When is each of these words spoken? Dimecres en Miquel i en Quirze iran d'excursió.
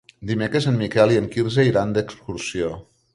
Dimecres 0.29 0.67
en 0.71 0.79
Miquel 0.79 1.13
i 1.15 1.19
en 1.23 1.27
Quirze 1.35 1.65
iran 1.73 1.93
d'excursió. 1.99 2.75